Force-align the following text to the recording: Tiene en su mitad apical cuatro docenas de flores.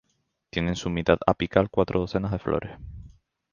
Tiene 0.49 0.69
en 0.69 0.75
su 0.75 0.89
mitad 0.89 1.19
apical 1.27 1.69
cuatro 1.69 1.99
docenas 1.99 2.31
de 2.31 2.39
flores. 2.39 2.71